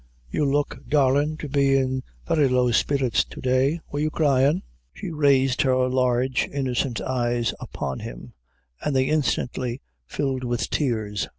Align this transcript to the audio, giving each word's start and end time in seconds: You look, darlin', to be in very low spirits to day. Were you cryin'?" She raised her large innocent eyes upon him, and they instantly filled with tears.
You 0.31 0.45
look, 0.45 0.79
darlin', 0.89 1.37
to 1.37 1.47
be 1.47 1.77
in 1.77 2.01
very 2.27 2.47
low 2.49 2.71
spirits 2.71 3.23
to 3.25 3.39
day. 3.39 3.81
Were 3.91 3.99
you 3.99 4.09
cryin'?" 4.09 4.63
She 4.91 5.11
raised 5.11 5.61
her 5.61 5.87
large 5.87 6.49
innocent 6.51 6.99
eyes 7.01 7.53
upon 7.59 7.99
him, 7.99 8.33
and 8.83 8.95
they 8.95 9.03
instantly 9.05 9.79
filled 10.07 10.43
with 10.43 10.71
tears. 10.71 11.29